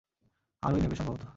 আরোই 0.63 0.81
নেবে, 0.81 0.95
সম্ভবত। 0.95 1.21